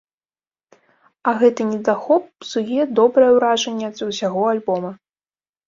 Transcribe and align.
А 1.31 1.33
гэты 1.43 1.61
недахоп 1.73 2.23
псуе 2.45 2.81
добрае 3.03 3.29
ўражанне 3.37 3.85
ад 3.91 3.97
усяго 4.09 4.51
альбома. 4.57 4.91